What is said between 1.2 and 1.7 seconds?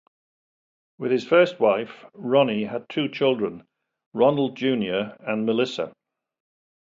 first